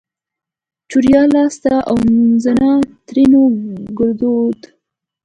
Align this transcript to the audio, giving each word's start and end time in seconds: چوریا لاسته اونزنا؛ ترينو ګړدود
چوریا 0.89 1.21
لاسته 1.33 1.73
اونزنا؛ 1.91 2.73
ترينو 3.07 3.43
ګړدود 3.97 4.59